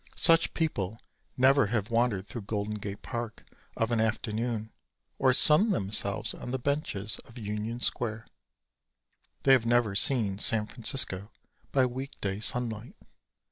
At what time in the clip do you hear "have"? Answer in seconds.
1.67-1.91, 9.51-9.67